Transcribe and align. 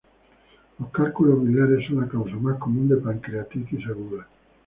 Los 0.79 0.89
cálculos 0.89 1.43
biliares 1.45 1.85
son 1.85 2.01
la 2.01 2.07
causa 2.07 2.35
más 2.37 2.57
común 2.57 2.89
de 2.89 2.95
pancreatitis 2.97 3.85
aguda. 3.85 4.27